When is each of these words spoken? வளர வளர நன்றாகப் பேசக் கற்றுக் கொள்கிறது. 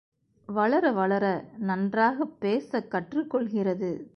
வளர 0.45 0.91
வளர 0.91 1.45
நன்றாகப் 1.57 2.39
பேசக் 2.39 2.91
கற்றுக் 2.91 3.29
கொள்கிறது. 3.29 4.07